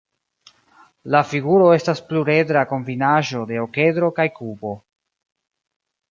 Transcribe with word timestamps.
La 1.15 1.19
figuro 1.33 1.67
estas 1.75 2.01
pluredra 2.07 2.63
kombinaĵo 2.71 3.41
de 3.51 3.59
okedro 3.65 4.09
kaj 4.21 4.25
kubo. 4.39 4.73